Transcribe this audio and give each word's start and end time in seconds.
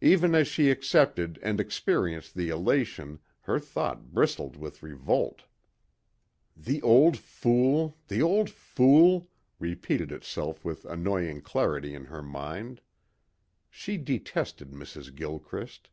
Even 0.00 0.32
as 0.36 0.46
she 0.46 0.70
accepted 0.70 1.40
and 1.42 1.58
experienced 1.58 2.36
the 2.36 2.50
elation 2.50 3.18
her 3.40 3.58
thought 3.58 4.14
bristled 4.14 4.56
with 4.56 4.80
revolt. 4.80 5.42
"The 6.56 6.80
old 6.82 7.16
fool... 7.18 7.98
the 8.06 8.22
old 8.22 8.48
fool," 8.48 9.28
repeated 9.58 10.12
itself 10.12 10.64
with 10.64 10.84
annoying 10.84 11.40
clarity 11.42 11.96
in 11.96 12.04
her 12.04 12.22
mind. 12.22 12.80
She 13.68 13.96
detested 13.96 14.70
Mrs. 14.70 15.12
Gilchrist. 15.12 15.88